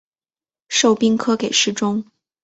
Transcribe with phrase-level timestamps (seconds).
[0.67, 2.03] 授兵科给事中。